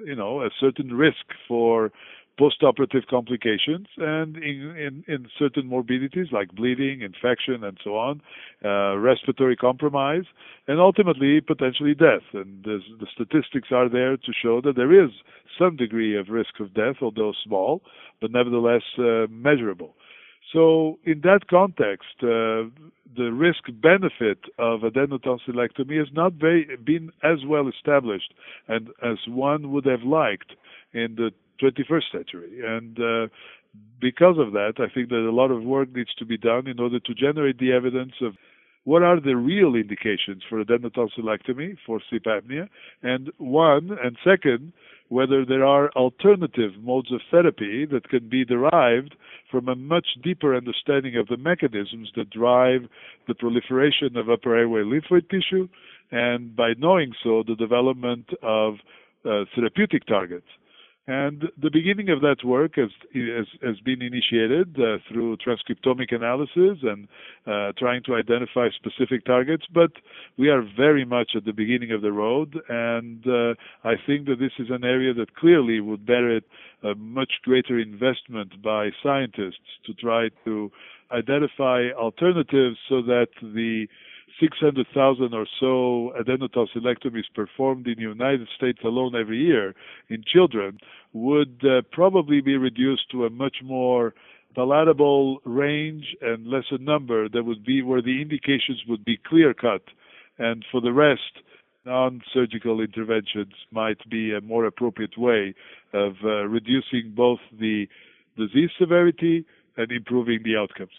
you 0.03 0.15
know, 0.15 0.41
a 0.41 0.49
certain 0.59 0.93
risk 0.93 1.25
for 1.47 1.91
post-operative 2.37 3.03
complications 3.09 3.87
and 3.97 4.37
in, 4.37 4.75
in, 4.77 5.03
in, 5.07 5.27
certain 5.37 5.67
morbidities 5.67 6.27
like 6.31 6.51
bleeding, 6.53 7.01
infection, 7.01 7.63
and 7.63 7.77
so 7.83 7.97
on, 7.97 8.21
uh, 8.63 8.95
respiratory 8.97 9.55
compromise, 9.55 10.25
and 10.67 10.79
ultimately 10.79 11.41
potentially 11.41 11.93
death. 11.93 12.23
And 12.33 12.63
the 12.63 12.79
statistics 13.13 13.69
are 13.71 13.89
there 13.89 14.17
to 14.17 14.31
show 14.41 14.61
that 14.61 14.75
there 14.75 14.93
is 14.93 15.11
some 15.57 15.75
degree 15.75 16.17
of 16.17 16.29
risk 16.29 16.59
of 16.59 16.73
death, 16.73 16.97
although 17.01 17.33
small, 17.43 17.81
but 18.21 18.31
nevertheless 18.31 18.83
uh, 18.99 19.27
measurable. 19.29 19.95
So, 20.53 20.97
in 21.03 21.21
that 21.21 21.47
context, 21.49 22.23
uh, 22.23 22.71
the 23.17 23.31
risk 23.33 23.63
benefit 23.81 24.39
of 24.59 24.81
adenotonsillectomy 24.81 25.97
has 25.97 26.07
not 26.13 26.33
very, 26.33 26.77
been 26.77 27.11
as 27.23 27.39
well 27.45 27.67
established 27.67 28.33
and 28.67 28.89
as 29.03 29.17
one 29.27 29.71
would 29.71 29.85
have 29.85 30.03
liked 30.03 30.53
in 30.93 31.15
the 31.15 31.31
21st 31.61 32.11
century. 32.11 32.61
And 32.65 32.99
uh, 32.99 33.27
because 33.99 34.37
of 34.37 34.53
that, 34.53 34.73
I 34.77 34.93
think 34.93 35.09
that 35.09 35.27
a 35.27 35.31
lot 35.31 35.51
of 35.51 35.63
work 35.63 35.93
needs 35.93 36.13
to 36.15 36.25
be 36.25 36.37
done 36.37 36.67
in 36.67 36.79
order 36.79 36.99
to 36.99 37.13
generate 37.13 37.59
the 37.59 37.71
evidence 37.71 38.13
of 38.21 38.33
what 38.83 39.03
are 39.03 39.19
the 39.19 39.35
real 39.35 39.75
indications 39.75 40.43
for 40.47 40.63
adenotonsillectomy 40.63 41.77
for 41.85 41.99
sleep 42.09 42.23
apnea, 42.23 42.69
and 43.03 43.29
one, 43.37 43.97
and 44.01 44.15
second, 44.23 44.71
whether 45.09 45.43
there 45.43 45.65
are 45.65 45.91
alternative 45.91 46.71
modes 46.81 47.11
of 47.11 47.19
therapy 47.29 47.85
that 47.85 48.07
can 48.07 48.29
be 48.29 48.45
derived 48.45 49.15
from 49.51 49.67
a 49.67 49.75
much 49.75 50.07
deeper 50.23 50.55
understanding 50.55 51.17
of 51.17 51.27
the 51.27 51.35
mechanisms 51.35 52.09
that 52.15 52.29
drive 52.29 52.87
the 53.27 53.35
proliferation 53.35 54.15
of 54.15 54.29
upper 54.29 54.55
airway 54.55 54.81
lymphoid 54.81 55.29
tissue, 55.29 55.67
and 56.11 56.55
by 56.55 56.71
knowing 56.77 57.11
so, 57.21 57.43
the 57.45 57.55
development 57.55 58.29
of 58.41 58.75
uh, 59.25 59.43
therapeutic 59.53 60.05
targets. 60.05 60.47
And 61.07 61.45
the 61.61 61.71
beginning 61.71 62.09
of 62.09 62.19
that 62.19 62.43
work 62.43 62.75
has, 62.75 62.89
has, 63.13 63.47
has 63.63 63.79
been 63.79 64.01
initiated 64.01 64.77
uh, 64.77 64.97
through 65.07 65.37
transcriptomic 65.37 66.13
analysis 66.13 66.79
and 66.83 67.07
uh, 67.45 67.71
trying 67.77 68.03
to 68.03 68.15
identify 68.15 68.67
specific 68.75 69.23
targets, 69.23 69.63
but 69.73 69.91
we 70.37 70.49
are 70.49 70.61
very 70.75 71.05
much 71.05 71.31
at 71.33 71.45
the 71.45 71.53
beginning 71.53 71.93
of 71.93 72.01
the 72.01 72.11
road, 72.11 72.59
and 72.67 73.25
uh, 73.25 73.53
I 73.85 73.93
think 74.05 74.27
that 74.27 74.39
this 74.39 74.51
is 74.59 74.67
an 74.69 74.83
area 74.83 75.13
that 75.13 75.33
clearly 75.35 75.79
would 75.79 76.05
merit 76.05 76.43
a 76.83 76.93
much 76.95 77.31
greater 77.43 77.79
investment 77.79 78.61
by 78.61 78.89
scientists 79.01 79.79
to 79.85 79.93
try 79.93 80.27
to 80.43 80.69
identify 81.11 81.87
alternatives 81.97 82.75
so 82.89 83.01
that 83.03 83.27
the 83.41 83.87
600,000 84.39 85.33
or 85.33 85.47
so 85.59 86.13
adenotonsillectomies 86.19 87.25
performed 87.33 87.87
in 87.87 87.95
the 87.95 88.01
United 88.01 88.47
States 88.55 88.79
alone 88.83 89.15
every 89.15 89.39
year 89.39 89.73
in 90.09 90.23
children 90.25 90.77
would 91.13 91.63
uh, 91.63 91.81
probably 91.91 92.41
be 92.41 92.57
reduced 92.57 93.09
to 93.11 93.25
a 93.25 93.29
much 93.29 93.57
more 93.63 94.13
palatable 94.55 95.39
range 95.45 96.15
and 96.21 96.47
lesser 96.47 96.77
number 96.79 97.29
that 97.29 97.43
would 97.43 97.63
be 97.63 97.81
where 97.81 98.01
the 98.01 98.21
indications 98.21 98.81
would 98.87 99.05
be 99.05 99.17
clear 99.27 99.53
cut. 99.53 99.83
And 100.39 100.65
for 100.71 100.81
the 100.81 100.93
rest, 100.93 101.41
non 101.85 102.21
surgical 102.33 102.81
interventions 102.81 103.53
might 103.71 104.07
be 104.09 104.33
a 104.33 104.41
more 104.41 104.65
appropriate 104.65 105.17
way 105.17 105.53
of 105.93 106.13
uh, 106.23 106.45
reducing 106.47 107.13
both 107.15 107.39
the 107.59 107.87
disease 108.37 108.69
severity 108.79 109.45
and 109.77 109.91
improving 109.91 110.41
the 110.43 110.55
outcomes. 110.57 110.91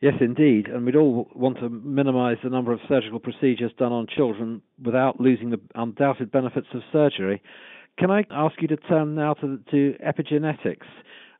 Yes, 0.00 0.14
indeed. 0.20 0.68
And 0.68 0.86
we'd 0.86 0.96
all 0.96 1.28
want 1.34 1.58
to 1.58 1.68
minimize 1.68 2.36
the 2.42 2.50
number 2.50 2.72
of 2.72 2.80
surgical 2.88 3.18
procedures 3.18 3.72
done 3.78 3.92
on 3.92 4.06
children 4.06 4.62
without 4.82 5.20
losing 5.20 5.50
the 5.50 5.60
undoubted 5.74 6.30
benefits 6.30 6.68
of 6.72 6.82
surgery. 6.92 7.42
Can 7.98 8.10
I 8.10 8.24
ask 8.30 8.54
you 8.62 8.68
to 8.68 8.76
turn 8.76 9.16
now 9.16 9.34
to, 9.34 9.58
to 9.72 9.94
epigenetics? 10.06 10.86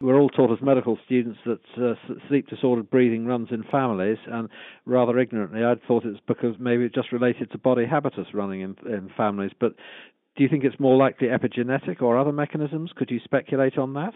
We're 0.00 0.18
all 0.20 0.28
taught 0.28 0.52
as 0.52 0.62
medical 0.62 0.98
students 1.04 1.38
that 1.44 1.60
uh, 1.76 1.94
sleep 2.28 2.48
disordered 2.48 2.90
breathing 2.90 3.26
runs 3.26 3.48
in 3.50 3.64
families, 3.64 4.18
and 4.28 4.48
rather 4.86 5.18
ignorantly, 5.18 5.64
I'd 5.64 5.82
thought 5.84 6.04
it's 6.04 6.20
because 6.26 6.54
maybe 6.58 6.84
it 6.84 6.94
just 6.94 7.10
related 7.10 7.50
to 7.50 7.58
body 7.58 7.84
habitus 7.84 8.28
running 8.32 8.60
in, 8.60 8.76
in 8.86 9.10
families. 9.16 9.50
But 9.58 9.74
do 10.36 10.44
you 10.44 10.48
think 10.48 10.62
it's 10.62 10.78
more 10.78 10.96
likely 10.96 11.28
epigenetic 11.28 12.00
or 12.00 12.16
other 12.16 12.32
mechanisms? 12.32 12.92
Could 12.94 13.10
you 13.10 13.18
speculate 13.24 13.76
on 13.76 13.94
that? 13.94 14.14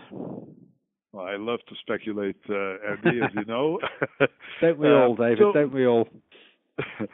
Well, 1.13 1.27
I 1.27 1.37
love 1.37 1.61
to 1.69 1.75
speculate, 1.81 2.41
uh, 2.49 2.77
Andy, 2.91 3.21
as 3.23 3.31
you 3.35 3.45
know. 3.45 3.79
don't 4.61 4.79
we 4.79 4.89
all, 4.89 5.13
uh, 5.13 5.23
David? 5.23 5.39
So, 5.39 5.53
don't 5.53 5.73
we 5.73 5.87
all? 5.87 6.09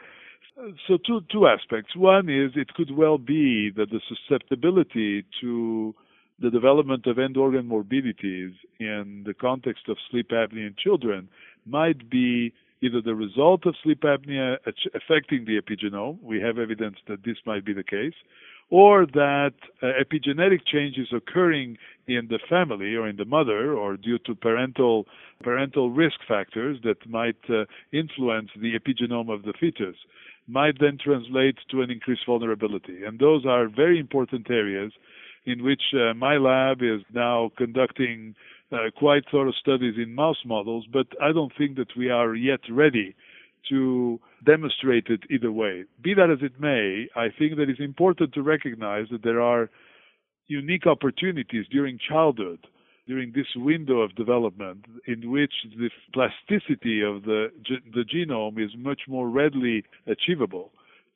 so 0.87 0.99
two 1.05 1.21
two 1.33 1.47
aspects. 1.47 1.97
One 1.97 2.29
is 2.29 2.53
it 2.55 2.73
could 2.75 2.97
well 2.97 3.19
be 3.19 3.71
that 3.77 3.91
the 3.91 4.01
susceptibility 4.09 5.25
to 5.41 5.95
the 6.41 6.51
development 6.51 7.07
of 7.07 7.19
end 7.19 7.37
organ 7.37 7.67
morbidities 7.67 8.53
in 8.79 9.25
the 9.27 9.35
context 9.35 9.89
of 9.89 9.97
sleep 10.11 10.31
apnea 10.31 10.69
in 10.69 10.75
children 10.79 11.29
might 11.67 12.09
be 12.09 12.53
either 12.81 13.01
the 13.01 13.15
result 13.15 13.67
of 13.67 13.75
sleep 13.83 14.03
apnea 14.03 14.57
affecting 14.95 15.45
the 15.45 15.61
epigenome. 15.61 16.23
We 16.23 16.41
have 16.41 16.59
evidence 16.59 16.97
that 17.09 17.25
this 17.25 17.37
might 17.45 17.65
be 17.65 17.73
the 17.73 17.83
case, 17.83 18.15
or 18.71 19.07
that 19.07 19.55
uh, 19.83 19.87
epigenetic 19.87 20.61
changes 20.67 21.09
occurring 21.13 21.79
in 22.07 22.29
the 22.29 22.39
family 22.49 22.95
or 22.95 23.09
in 23.09 23.17
the 23.17 23.25
mother 23.25 23.75
or 23.75 23.97
due 23.97 24.19
to 24.19 24.35
parental 24.35 25.07
parental 25.43 25.91
risk 25.91 26.19
factors 26.27 26.79
that 26.83 27.09
might 27.09 27.37
uh, 27.49 27.65
influence 27.93 28.51
the 28.61 28.73
epigenome 28.79 29.33
of 29.33 29.43
the 29.43 29.53
fetus 29.59 29.97
might 30.47 30.81
then 30.81 30.99
translate 31.03 31.57
to 31.71 31.83
an 31.83 31.91
increased 31.91 32.23
vulnerability. 32.27 33.05
And 33.05 33.19
those 33.19 33.45
are 33.47 33.69
very 33.69 34.01
important 34.01 34.51
areas 34.51 34.93
in 35.45 35.63
which 35.63 35.83
uh, 35.95 36.15
my 36.15 36.37
lab 36.37 36.83
is 36.83 37.03
now 37.15 37.51
conducting 37.57 38.35
uh, 38.73 38.91
quite 38.97 39.25
thorough 39.31 39.53
studies 39.53 39.95
in 39.97 40.15
mouse 40.15 40.45
models 40.45 40.87
but 40.93 41.07
I 41.23 41.33
don't 41.33 41.53
think 41.57 41.77
that 41.77 41.97
we 41.97 42.11
are 42.11 42.35
yet 42.35 42.61
ready 42.71 43.15
to 43.69 44.21
demonstrate 44.45 45.07
it 45.09 45.21
either 45.31 45.53
way. 45.53 45.85
Be 46.03 46.15
that 46.15 46.31
as 46.31 46.39
it 46.43 46.61
may, 46.61 47.09
I 47.17 47.29
think 47.39 47.57
that 47.57 47.69
it's 47.69 47.81
important 47.81 48.33
to 48.35 48.43
recognize 48.43 49.07
that 49.11 49.23
there 49.23 49.41
are 49.41 49.71
unique 50.47 50.87
opportunities 50.87 51.67
during 51.71 51.99
childhood, 52.09 52.67
during 53.07 53.33
this 53.33 53.47
window 53.57 54.01
of 54.01 54.15
development, 54.15 54.85
in 55.07 55.31
which 55.31 55.53
the 55.77 55.91
plasticity 56.13 57.03
of 57.03 57.23
the, 57.23 57.49
the 57.95 58.05
genome 58.05 58.63
is 58.63 58.71
much 58.77 59.03
more 59.09 59.29
readily 59.29 59.85
achievable 60.07 60.73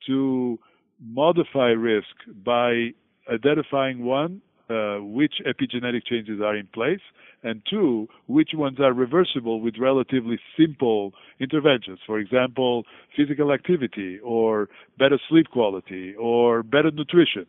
to 0.07 0.59
modify 1.01 1.67
risk 1.67 2.15
by 2.43 2.89
identifying 3.31 4.03
one, 4.03 4.41
uh, 4.73 4.97
which 5.03 5.35
epigenetic 5.45 6.03
changes 6.05 6.39
are 6.41 6.55
in 6.55 6.67
place, 6.67 7.01
and 7.43 7.61
two, 7.69 8.07
which 8.27 8.51
ones 8.53 8.79
are 8.79 8.93
reversible 8.93 9.61
with 9.61 9.75
relatively 9.79 10.39
simple 10.57 11.13
interventions. 11.39 11.99
For 12.07 12.17
example, 12.19 12.83
physical 13.15 13.51
activity 13.51 14.19
or 14.23 14.69
better 14.97 15.19
sleep 15.29 15.47
quality 15.51 16.15
or 16.15 16.63
better 16.63 16.91
nutrition. 16.91 17.45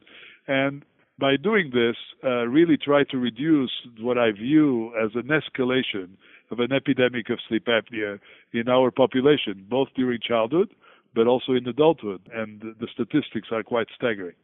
And 0.49 0.85
by 1.19 1.37
doing 1.37 1.71
this, 1.73 1.97
uh, 2.25 2.47
really 2.59 2.76
try 2.76 3.04
to 3.04 3.19
reduce 3.19 3.73
what 4.00 4.19
I 4.19 4.33
view 4.33 4.93
as 5.02 5.11
an 5.14 5.28
escalation 5.38 6.09
of 6.50 6.59
an 6.59 6.73
epidemic 6.73 7.31
of 7.31 7.38
sleep 7.49 7.66
apnea 7.66 8.19
in 8.52 8.69
our 8.69 8.90
population, 8.90 9.64
both 9.69 9.88
during 9.97 10.19
childhood 10.21 10.75
but 11.14 11.26
also 11.26 11.52
in 11.52 11.66
adulthood. 11.66 12.21
And 12.35 12.61
the 12.61 12.88
statistics 12.93 13.49
are 13.52 13.62
quite 13.62 13.87
staggering. 13.95 14.35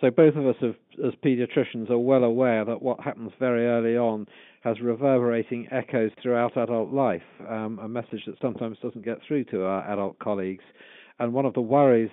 So 0.00 0.10
both 0.10 0.36
of 0.36 0.46
us, 0.46 0.56
have, 0.60 0.74
as 1.04 1.14
paediatricians, 1.24 1.90
are 1.90 1.98
well 1.98 2.24
aware 2.24 2.64
that 2.64 2.82
what 2.82 3.00
happens 3.00 3.32
very 3.38 3.66
early 3.66 3.96
on 3.96 4.26
has 4.62 4.80
reverberating 4.80 5.68
echoes 5.70 6.10
throughout 6.22 6.56
adult 6.56 6.92
life, 6.92 7.22
um, 7.48 7.78
a 7.82 7.88
message 7.88 8.24
that 8.26 8.36
sometimes 8.42 8.76
doesn't 8.82 9.04
get 9.04 9.18
through 9.26 9.44
to 9.44 9.64
our 9.64 9.90
adult 9.90 10.18
colleagues. 10.18 10.64
And 11.18 11.32
one 11.32 11.46
of 11.46 11.54
the 11.54 11.62
worries 11.62 12.10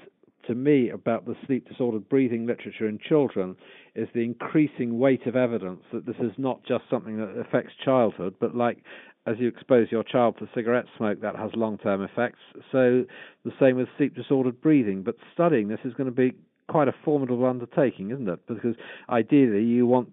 to 0.48 0.56
me 0.56 0.90
about 0.90 1.26
the 1.26 1.36
sleep 1.46 1.68
disordered 1.68 2.08
breathing 2.08 2.46
literature 2.46 2.88
in 2.88 3.00
children 3.00 3.56
is 3.96 4.08
the 4.14 4.24
increasing 4.24 4.98
weight 4.98 5.26
of 5.26 5.36
evidence 5.36 5.82
that 5.92 6.06
this 6.06 6.16
is 6.20 6.32
not 6.38 6.64
just 6.66 6.84
something 6.90 7.18
that 7.18 7.38
affects 7.40 7.74
childhood, 7.84 8.36
but 8.40 8.56
like 8.56 8.78
as 9.26 9.36
you 9.40 9.48
expose 9.48 9.88
your 9.90 10.04
child 10.04 10.36
to 10.38 10.50
cigarette 10.54 10.86
smoke, 10.98 11.22
that 11.22 11.36
has 11.36 11.52
long 11.56 11.78
term 11.78 12.02
effects. 12.02 12.40
So 12.72 13.06
the 13.46 13.52
same 13.60 13.78
with 13.78 13.88
sleep 13.98 14.16
disordered 14.16 14.62
breathing. 14.62 15.02
But 15.02 15.16
studying 15.34 15.70
this 15.70 15.80
is 15.86 15.94
going 15.94 16.10
to 16.10 16.16
be 16.16 16.34
quite 16.68 16.88
a 16.88 16.94
formidable 17.04 17.46
undertaking, 17.46 18.12
isn't 18.12 18.30
it? 18.30 18.40
Because 18.48 18.76
ideally, 19.10 19.64
you 19.64 19.86
want 19.86 20.12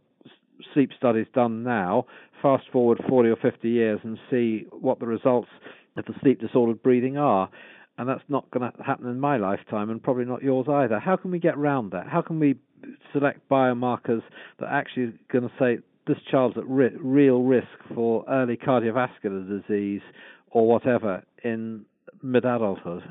sleep 0.75 0.90
studies 0.97 1.26
done 1.35 1.62
now, 1.62 2.07
fast 2.42 2.64
forward 2.73 3.02
40 3.09 3.30
or 3.30 3.37
50 3.37 3.69
years, 3.69 4.00
and 4.04 4.19
see 4.30 4.66
what 4.71 4.99
the 5.00 5.07
results 5.07 5.49
of 5.97 6.04
the 6.04 6.14
sleep 6.21 6.40
disordered 6.40 6.83
breathing 6.83 7.16
are. 7.16 7.49
And 7.99 8.09
that's 8.09 8.23
not 8.28 8.50
going 8.50 8.71
to 8.71 8.83
happen 8.83 9.09
in 9.09 9.21
my 9.21 9.37
lifetime, 9.37 9.90
and 9.90 10.02
probably 10.02 10.25
not 10.25 10.42
yours 10.42 10.66
either. 10.71 10.99
How 10.99 11.16
can 11.16 11.30
we 11.30 11.38
get 11.38 11.59
round 11.59 11.92
that? 11.92 12.07
How 12.09 12.23
can 12.23 12.40
we 12.40 12.57
select 13.12 13.47
biomarkers 13.50 14.23
that 14.59 14.66
are 14.66 14.78
actually 14.78 15.12
going 15.30 15.45
to 15.45 15.52
say 15.59 15.78
this 16.07 16.16
child's 16.30 16.57
at 16.57 16.66
real 16.66 17.42
risk 17.42 17.69
for 17.95 18.25
early 18.28 18.57
cardiovascular 18.57 19.62
disease 19.62 20.00
or 20.50 20.66
whatever 20.66 21.23
in 21.45 21.85
mid 22.23 22.45
adulthood? 22.45 23.02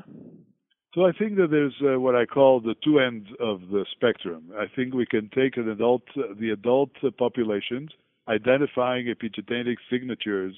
So 0.94 1.06
I 1.06 1.12
think 1.12 1.36
that 1.36 1.50
there's 1.52 1.74
uh, 1.82 2.00
what 2.00 2.16
I 2.16 2.26
call 2.26 2.60
the 2.60 2.74
two 2.82 2.98
ends 2.98 3.28
of 3.38 3.60
the 3.70 3.86
spectrum. 3.92 4.50
I 4.58 4.64
think 4.74 4.92
we 4.92 5.06
can 5.06 5.30
take 5.32 5.56
an 5.56 5.68
adult, 5.68 6.02
uh, 6.16 6.34
the 6.38 6.50
adult 6.50 6.90
populations, 7.16 7.90
identifying 8.28 9.06
epigenetic 9.06 9.76
signatures 9.88 10.54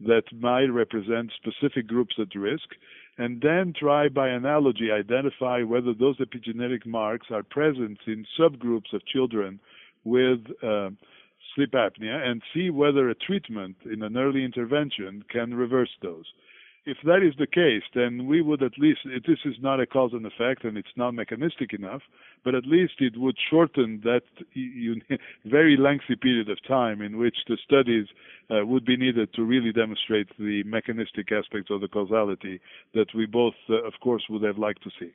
that 0.00 0.24
might 0.38 0.66
represent 0.66 1.32
specific 1.36 1.86
groups 1.86 2.14
at 2.18 2.34
risk, 2.38 2.68
and 3.16 3.40
then 3.40 3.72
try 3.78 4.08
by 4.10 4.28
analogy 4.28 4.90
identify 4.90 5.62
whether 5.62 5.94
those 5.94 6.18
epigenetic 6.18 6.84
marks 6.84 7.28
are 7.30 7.42
present 7.42 7.98
in 8.06 8.26
subgroups 8.38 8.92
of 8.92 9.04
children 9.06 9.60
with 10.04 10.40
uh, 10.62 10.90
sleep 11.54 11.72
apnea 11.72 12.26
and 12.26 12.42
see 12.52 12.68
whether 12.68 13.08
a 13.08 13.14
treatment 13.14 13.76
in 13.90 14.02
an 14.02 14.18
early 14.18 14.44
intervention 14.44 15.24
can 15.30 15.54
reverse 15.54 15.90
those 16.02 16.26
if 16.86 16.96
that 17.04 17.22
is 17.22 17.34
the 17.38 17.46
case, 17.46 17.82
then 17.94 18.26
we 18.26 18.40
would 18.40 18.62
at 18.62 18.78
least, 18.78 19.00
this 19.04 19.38
is 19.44 19.54
not 19.60 19.80
a 19.80 19.86
cause 19.86 20.12
and 20.12 20.24
effect 20.24 20.64
and 20.64 20.78
it's 20.78 20.96
not 20.96 21.12
mechanistic 21.12 21.74
enough, 21.74 22.00
but 22.42 22.54
at 22.54 22.66
least 22.66 22.94
it 23.00 23.18
would 23.18 23.36
shorten 23.50 24.00
that 24.02 24.22
very 25.44 25.76
lengthy 25.76 26.16
period 26.16 26.48
of 26.48 26.58
time 26.66 27.02
in 27.02 27.18
which 27.18 27.36
the 27.48 27.58
studies 27.62 28.06
uh, 28.50 28.64
would 28.64 28.84
be 28.84 28.96
needed 28.96 29.32
to 29.34 29.42
really 29.42 29.72
demonstrate 29.72 30.28
the 30.38 30.62
mechanistic 30.64 31.30
aspects 31.32 31.70
of 31.70 31.82
the 31.82 31.88
causality 31.88 32.60
that 32.94 33.08
we 33.14 33.26
both, 33.26 33.54
uh, 33.68 33.82
of 33.82 33.92
course, 34.02 34.22
would 34.30 34.42
have 34.42 34.58
liked 34.58 34.82
to 34.82 34.90
see. 34.98 35.12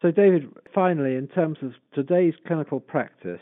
So, 0.00 0.10
David, 0.10 0.50
finally, 0.74 1.14
in 1.14 1.28
terms 1.28 1.58
of 1.62 1.72
today's 1.94 2.34
clinical 2.46 2.80
practice, 2.80 3.40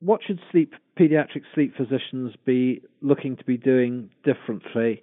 what 0.00 0.20
should 0.26 0.40
sleep 0.50 0.74
pediatric 0.98 1.42
sleep 1.54 1.74
physicians 1.76 2.34
be 2.44 2.82
looking 3.02 3.36
to 3.36 3.44
be 3.44 3.56
doing 3.56 4.10
differently 4.24 5.02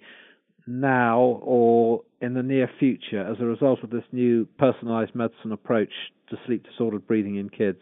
now 0.66 1.40
or 1.42 2.02
in 2.20 2.34
the 2.34 2.42
near 2.42 2.70
future 2.78 3.20
as 3.20 3.36
a 3.40 3.44
result 3.44 3.80
of 3.82 3.90
this 3.90 4.04
new 4.12 4.46
personalized 4.58 5.14
medicine 5.14 5.52
approach 5.52 5.92
to 6.30 6.36
sleep 6.46 6.64
disordered 6.64 7.06
breathing 7.06 7.36
in 7.36 7.48
kids? 7.48 7.80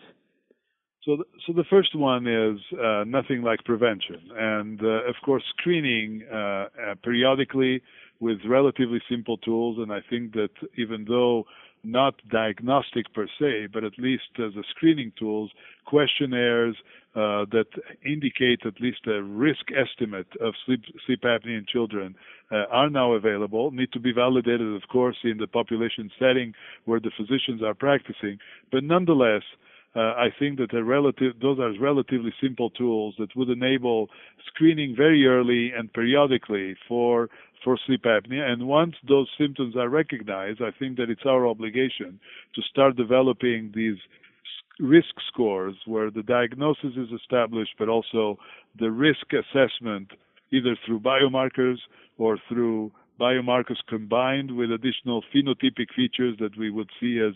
So, 1.04 1.16
the, 1.16 1.24
so 1.46 1.52
the 1.52 1.64
first 1.68 1.96
one 1.96 2.26
is 2.28 2.60
uh, 2.78 3.02
nothing 3.06 3.42
like 3.42 3.64
prevention, 3.64 4.20
and 4.36 4.80
uh, 4.80 5.08
of 5.08 5.16
course 5.24 5.42
screening 5.58 6.22
uh, 6.32 6.36
uh 6.36 6.68
periodically 7.02 7.82
with 8.20 8.38
relatively 8.46 9.02
simple 9.10 9.36
tools. 9.38 9.78
And 9.80 9.92
I 9.92 9.98
think 10.08 10.32
that 10.34 10.50
even 10.78 11.04
though 11.08 11.44
not 11.84 12.14
diagnostic 12.30 13.12
per 13.12 13.26
se, 13.38 13.68
but 13.72 13.84
at 13.84 13.98
least 13.98 14.24
as 14.38 14.54
a 14.56 14.62
screening 14.70 15.12
tools, 15.18 15.50
questionnaires 15.84 16.76
uh, 17.14 17.44
that 17.50 17.66
indicate 18.06 18.60
at 18.64 18.80
least 18.80 19.06
a 19.06 19.22
risk 19.22 19.66
estimate 19.72 20.28
of 20.40 20.54
sleep, 20.64 20.80
sleep 21.06 21.22
apnea 21.22 21.58
in 21.58 21.66
children 21.70 22.14
uh, 22.50 22.64
are 22.70 22.88
now 22.88 23.12
available, 23.12 23.70
need 23.70 23.92
to 23.92 24.00
be 24.00 24.12
validated, 24.12 24.74
of 24.74 24.82
course, 24.90 25.16
in 25.24 25.38
the 25.38 25.46
population 25.46 26.10
setting 26.18 26.54
where 26.84 27.00
the 27.00 27.10
physicians 27.16 27.62
are 27.62 27.74
practicing. 27.74 28.38
But 28.70 28.84
nonetheless, 28.84 29.42
uh, 29.94 30.00
I 30.00 30.28
think 30.38 30.58
that 30.58 30.72
relative, 30.82 31.34
those 31.42 31.58
are 31.58 31.72
relatively 31.78 32.32
simple 32.40 32.70
tools 32.70 33.14
that 33.18 33.36
would 33.36 33.50
enable 33.50 34.08
screening 34.46 34.94
very 34.96 35.26
early 35.26 35.70
and 35.76 35.92
periodically 35.92 36.76
for 36.88 37.28
for 37.64 37.78
sleep 37.86 38.04
apnea. 38.04 38.48
And 38.48 38.66
once 38.66 38.94
those 39.08 39.28
symptoms 39.38 39.76
are 39.76 39.88
recognized, 39.88 40.60
I 40.62 40.70
think 40.78 40.96
that 40.96 41.10
it's 41.10 41.26
our 41.26 41.46
obligation 41.46 42.20
to 42.54 42.62
start 42.62 42.96
developing 42.96 43.72
these 43.74 43.98
risk 44.78 45.14
scores 45.28 45.76
where 45.86 46.10
the 46.10 46.22
diagnosis 46.22 46.96
is 46.96 47.08
established, 47.14 47.74
but 47.78 47.88
also 47.88 48.38
the 48.78 48.90
risk 48.90 49.26
assessment 49.32 50.10
either 50.50 50.76
through 50.84 51.00
biomarkers 51.00 51.78
or 52.18 52.38
through 52.48 52.92
biomarkers 53.20 53.78
combined 53.88 54.50
with 54.56 54.72
additional 54.72 55.22
phenotypic 55.34 55.86
features 55.94 56.36
that 56.40 56.56
we 56.58 56.70
would 56.70 56.90
see 57.00 57.20
as 57.20 57.34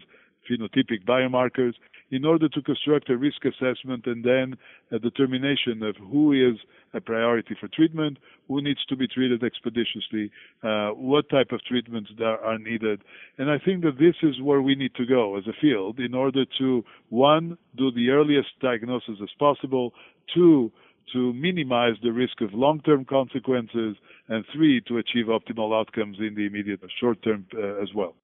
phenotypic 0.49 1.05
biomarkers 1.07 1.75
in 2.11 2.25
order 2.25 2.49
to 2.49 2.63
construct 2.63 3.11
a 3.11 3.17
risk 3.17 3.45
assessment 3.45 4.07
and 4.07 4.25
then 4.25 4.57
a 4.93 4.99
determination 4.99 5.83
of 5.83 5.97
who 5.97 6.33
is 6.33 6.57
a 6.95 7.01
priority 7.01 7.57
for 7.59 7.69
treatment, 7.69 8.19
who 8.49 8.63
needs 8.63 8.85
to 8.87 8.97
be 8.97 9.09
treated 9.09 9.43
expeditiously, 9.43 10.31
uh, 10.63 10.91
what 10.91 11.29
type 11.29 11.51
of 11.51 11.61
treatments 11.65 12.11
are, 12.23 12.59
needed. 12.59 13.03
And 13.39 13.51
I 13.51 13.59
think 13.59 13.83
that 13.83 13.99
this 13.99 14.15
is 14.23 14.41
where 14.41 14.63
we 14.63 14.75
need 14.75 14.95
to 14.95 15.05
go 15.05 15.37
as 15.37 15.47
a 15.47 15.53
field 15.61 15.99
in 15.99 16.15
order 16.15 16.45
to, 16.59 16.85
one, 17.11 17.59
do 17.77 17.91
the 17.91 18.11
earliest 18.11 18.49
diagnosis 18.61 19.17
as 19.23 19.29
possible, 19.39 19.93
two, 20.33 20.73
to 21.13 21.33
minimize 21.33 21.95
the 22.03 22.11
risk 22.11 22.41
of 22.41 22.53
long-term 22.53 23.05
consequences, 23.05 23.97
and 24.29 24.45
three, 24.55 24.81
to 24.89 24.99
achieve 24.99 25.27
optimal 25.27 25.79
outcomes 25.79 26.17
in 26.19 26.35
the 26.35 26.47
immediate 26.47 26.83
or 26.83 26.89
short 27.01 27.23
term 27.23 27.47
uh, 27.55 27.83
as 27.83 27.93
well. 27.95 28.15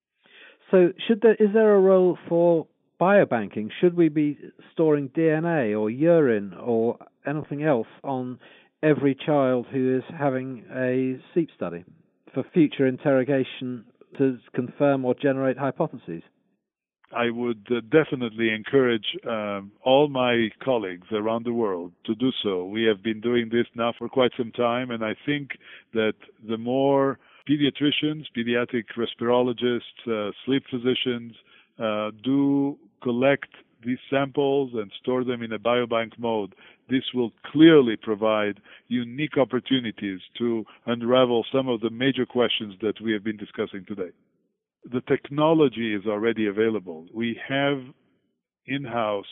So, 0.72 0.92
should 1.06 1.20
there 1.20 1.34
is 1.34 1.50
there 1.52 1.74
a 1.76 1.80
role 1.80 2.18
for 2.30 2.66
biobanking? 2.98 3.68
Should 3.80 3.94
we 3.94 4.08
be 4.08 4.38
storing 4.72 5.10
DNA 5.10 5.78
or 5.78 5.90
urine 5.90 6.54
or 6.54 6.96
anything 7.26 7.62
else 7.62 7.86
on 8.02 8.38
every 8.82 9.14
child 9.14 9.66
who 9.70 9.98
is 9.98 10.02
having 10.18 10.64
a 10.74 11.20
sleep 11.32 11.50
study 11.54 11.84
for 12.32 12.42
future 12.54 12.86
interrogation 12.86 13.84
to 14.16 14.38
confirm 14.54 15.04
or 15.04 15.14
generate 15.14 15.58
hypotheses? 15.58 16.22
I 17.14 17.28
would 17.28 17.66
uh, 17.70 17.80
definitely 17.90 18.48
encourage 18.48 19.04
um, 19.28 19.72
all 19.84 20.08
my 20.08 20.48
colleagues 20.64 21.08
around 21.12 21.44
the 21.44 21.52
world 21.52 21.92
to 22.06 22.14
do 22.14 22.30
so. 22.42 22.64
We 22.64 22.84
have 22.84 23.02
been 23.02 23.20
doing 23.20 23.50
this 23.50 23.66
now 23.74 23.92
for 23.98 24.08
quite 24.08 24.30
some 24.38 24.52
time, 24.52 24.90
and 24.90 25.04
I 25.04 25.14
think 25.26 25.50
that 25.92 26.14
the 26.48 26.56
more 26.56 27.18
pediatricians, 27.48 28.24
pediatric 28.36 28.84
respirologists, 28.96 29.80
uh, 30.06 30.32
sleep 30.44 30.64
physicians 30.70 31.34
uh, 31.78 32.10
do 32.22 32.78
collect 33.02 33.48
these 33.84 33.98
samples 34.10 34.70
and 34.74 34.90
store 35.00 35.24
them 35.24 35.42
in 35.42 35.52
a 35.52 35.58
biobank 35.58 36.18
mode, 36.18 36.54
this 36.88 37.02
will 37.14 37.32
clearly 37.50 37.96
provide 37.96 38.60
unique 38.88 39.36
opportunities 39.36 40.20
to 40.38 40.64
unravel 40.86 41.44
some 41.52 41.68
of 41.68 41.80
the 41.80 41.90
major 41.90 42.26
questions 42.26 42.74
that 42.80 43.00
we 43.00 43.12
have 43.12 43.24
been 43.24 43.36
discussing 43.36 43.84
today. 43.86 44.10
The 44.92 45.00
technology 45.02 45.94
is 45.94 46.06
already 46.06 46.46
available. 46.46 47.06
We 47.14 47.38
have 47.48 47.78
in 48.66 48.84
house 48.84 49.26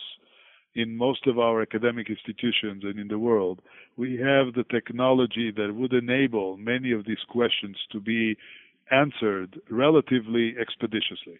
in 0.75 0.95
most 0.95 1.27
of 1.27 1.37
our 1.37 1.61
academic 1.61 2.09
institutions 2.09 2.83
and 2.83 2.99
in 2.99 3.07
the 3.07 3.19
world, 3.19 3.61
we 3.97 4.13
have 4.17 4.53
the 4.53 4.65
technology 4.71 5.51
that 5.51 5.73
would 5.75 5.93
enable 5.93 6.57
many 6.57 6.91
of 6.91 7.05
these 7.05 7.23
questions 7.29 7.77
to 7.91 7.99
be 7.99 8.37
answered 8.91 9.59
relatively 9.69 10.55
expeditiously. 10.59 11.39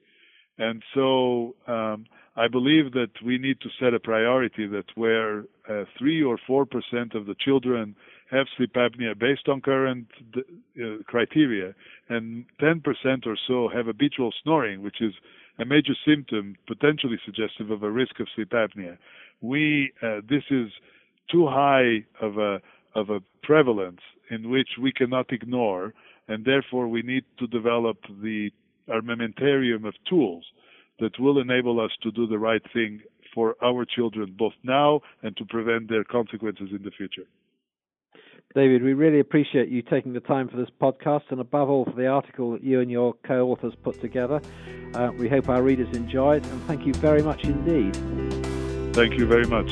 And 0.58 0.84
so 0.94 1.56
um, 1.68 2.06
I 2.36 2.48
believe 2.48 2.94
that 2.94 3.12
we 3.26 3.38
need 3.38 3.60
to 3.62 3.70
set 3.80 3.94
a 3.94 4.00
priority 4.00 4.68
that 4.68 4.86
where 4.96 5.46
uh, 5.70 5.86
3 5.98 6.24
or 6.24 6.38
4% 6.48 7.16
of 7.16 7.26
the 7.26 7.36
children 7.40 7.96
have 8.30 8.48
sleep 8.56 8.74
apnea 8.74 9.18
based 9.18 9.50
on 9.50 9.60
current 9.60 10.08
uh, 10.38 11.04
criteria, 11.06 11.74
and 12.10 12.46
10% 12.62 13.28
or 13.28 13.38
so 13.48 13.70
have 13.74 13.88
habitual 13.88 14.32
snoring, 14.44 14.82
which 14.82 15.02
is 15.02 15.14
a 15.60 15.66
major 15.66 15.94
symptom 16.06 16.56
potentially 16.68 17.20
suggestive 17.26 17.72
of 17.72 17.84
a 17.84 17.92
risk 17.92 18.20
of 18.20 18.28
sleep 18.36 18.52
apnea. 18.52 18.98
We 19.42 19.92
uh, 20.02 20.22
this 20.28 20.44
is 20.50 20.70
too 21.32 21.48
high 21.48 22.06
of 22.20 22.38
a 22.38 22.62
of 22.96 23.10
a 23.10 23.22
prevalence 23.44 24.02
in 24.30 24.50
which 24.50 24.70
we 24.82 24.92
cannot 24.92 25.32
ignore, 25.32 25.94
and 26.28 26.46
therefore 26.46 26.88
we 26.88 27.02
need 27.02 27.24
to 27.40 27.48
develop 27.48 27.98
the 28.22 28.52
armamentarium 28.90 29.88
of 29.88 29.94
tools 30.10 30.46
that 31.00 31.20
will 31.20 31.40
enable 31.40 31.80
us 31.80 31.92
to 32.04 32.12
do 32.12 32.28
the 32.28 32.38
right 32.38 32.62
thing 32.74 33.02
for 33.34 33.56
our 33.64 33.86
children, 33.86 34.36
both 34.38 34.54
now 34.64 35.02
and 35.24 35.36
to 35.38 35.46
prevent 35.46 35.90
their 35.90 36.04
consequences 36.04 36.70
in 36.72 36.84
the 36.84 36.92
future. 36.92 37.26
David, 38.54 38.84
we 38.84 38.94
really 38.94 39.20
appreciate 39.20 39.70
you 39.70 39.82
taking 39.82 40.12
the 40.12 40.20
time 40.20 40.50
for 40.50 40.58
this 40.58 40.70
podcast 40.82 41.24
and 41.30 41.40
above 41.40 41.70
all 41.70 41.86
for 41.86 41.94
the 41.94 42.08
article 42.08 42.52
that 42.52 42.64
you 42.64 42.82
and 42.82 42.92
your 42.92 43.14
co 43.26 43.48
authors 43.48 43.74
put 43.82 44.02
together. 44.02 44.42
Uh, 44.94 45.12
we 45.18 45.30
hope 45.30 45.48
our 45.48 45.64
readers 45.64 45.96
enjoy 45.96 46.36
it 46.36 46.46
and 46.46 46.62
thank 46.64 46.86
you 46.86 46.94
very 46.96 47.22
much 47.22 47.46
indeed. 47.46 47.96
Thank 48.94 49.14
you 49.18 49.26
very 49.26 49.46
much. 49.46 49.72